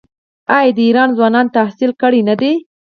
آیا 0.57 0.71
د 0.77 0.79
ایران 0.87 1.09
ځوانان 1.17 1.45
تحصیل 1.57 1.91
کړي 2.01 2.21
نه 2.29 2.35
دي؟ 2.41 2.53